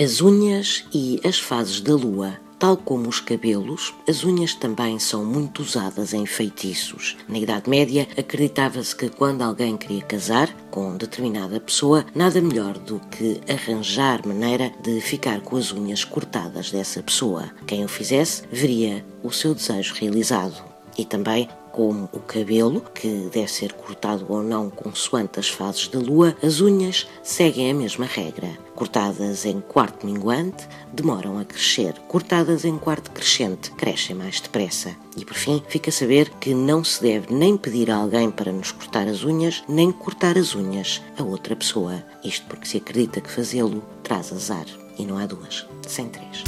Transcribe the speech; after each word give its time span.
As 0.00 0.20
unhas 0.20 0.84
e 0.94 1.20
as 1.24 1.40
fases 1.40 1.80
da 1.80 1.92
lua. 1.92 2.38
Tal 2.56 2.76
como 2.76 3.08
os 3.08 3.18
cabelos, 3.18 3.92
as 4.08 4.22
unhas 4.22 4.54
também 4.54 4.96
são 5.00 5.24
muito 5.24 5.60
usadas 5.60 6.14
em 6.14 6.24
feitiços. 6.24 7.16
Na 7.28 7.36
Idade 7.36 7.68
Média, 7.68 8.06
acreditava-se 8.16 8.94
que 8.94 9.08
quando 9.08 9.42
alguém 9.42 9.76
queria 9.76 10.02
casar 10.02 10.54
com 10.70 10.96
determinada 10.96 11.58
pessoa, 11.58 12.06
nada 12.14 12.40
melhor 12.40 12.78
do 12.78 13.00
que 13.10 13.40
arranjar 13.52 14.24
maneira 14.24 14.72
de 14.84 15.00
ficar 15.00 15.40
com 15.40 15.56
as 15.56 15.72
unhas 15.72 16.04
cortadas 16.04 16.70
dessa 16.70 17.02
pessoa. 17.02 17.50
Quem 17.66 17.84
o 17.84 17.88
fizesse 17.88 18.44
veria 18.52 19.04
o 19.24 19.32
seu 19.32 19.52
desejo 19.52 19.94
realizado. 19.94 20.62
E 20.96 21.04
também 21.04 21.48
como 21.78 22.08
o 22.12 22.18
cabelo, 22.18 22.80
que 22.92 23.30
deve 23.32 23.46
ser 23.46 23.72
cortado 23.72 24.26
ou 24.28 24.42
não 24.42 24.68
consoante 24.68 25.38
as 25.38 25.48
fases 25.48 25.86
da 25.86 26.00
lua, 26.00 26.36
as 26.42 26.60
unhas 26.60 27.06
seguem 27.22 27.70
a 27.70 27.74
mesma 27.74 28.04
regra. 28.04 28.50
Cortadas 28.74 29.46
em 29.46 29.60
quarto 29.60 30.04
minguante, 30.04 30.66
demoram 30.92 31.38
a 31.38 31.44
crescer. 31.44 31.94
Cortadas 32.08 32.64
em 32.64 32.76
quarto 32.76 33.12
crescente, 33.12 33.70
crescem 33.70 34.16
mais 34.16 34.40
depressa. 34.40 34.96
E 35.16 35.24
por 35.24 35.36
fim, 35.36 35.62
fica 35.68 35.90
a 35.90 35.92
saber 35.92 36.30
que 36.40 36.52
não 36.52 36.82
se 36.82 37.00
deve 37.00 37.32
nem 37.32 37.56
pedir 37.56 37.92
a 37.92 37.96
alguém 37.98 38.28
para 38.28 38.50
nos 38.50 38.72
cortar 38.72 39.06
as 39.06 39.22
unhas, 39.22 39.62
nem 39.68 39.92
cortar 39.92 40.36
as 40.36 40.56
unhas 40.56 41.00
a 41.16 41.22
outra 41.22 41.54
pessoa. 41.54 42.02
Isto 42.24 42.44
porque 42.48 42.66
se 42.66 42.78
acredita 42.78 43.20
que 43.20 43.30
fazê-lo 43.30 43.84
traz 44.02 44.32
azar. 44.32 44.66
E 44.98 45.06
não 45.06 45.16
há 45.16 45.26
duas, 45.26 45.64
sem 45.86 46.08
três. 46.08 46.42